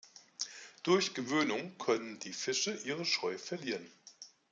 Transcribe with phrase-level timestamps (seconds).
[0.81, 3.85] Durch Gewöhnung können die Fische ihre Scheu verlieren.